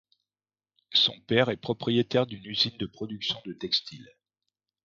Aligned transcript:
Son 0.95 1.13
père 1.27 1.49
est 1.49 1.57
propriétaire 1.57 2.25
d'une 2.25 2.43
usine 2.47 2.75
de 2.79 2.87
production 2.87 3.39
de 3.45 3.53
textile. 3.53 4.09